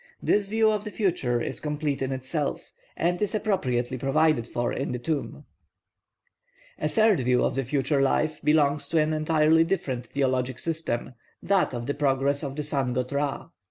[0.19, 4.93] This view of the future is complete in itself, and is appropriately provided for in
[4.93, 5.45] the tomb.
[6.79, 11.75] A third view of the future life belongs to an entirely different theologic system, that
[11.75, 13.49] of the progress of the sun god Ra.